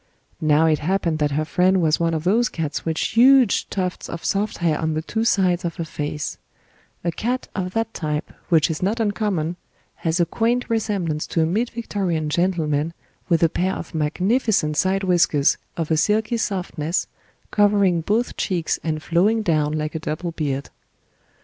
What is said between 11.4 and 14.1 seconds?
a Mid Victorian gentleman with a pair of